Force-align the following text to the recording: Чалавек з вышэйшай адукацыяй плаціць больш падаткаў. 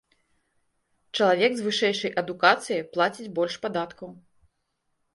Чалавек 1.19 1.51
з 1.59 1.67
вышэйшай 1.67 2.11
адукацыяй 2.23 2.83
плаціць 2.97 3.31
больш 3.39 3.53
падаткаў. 3.67 4.09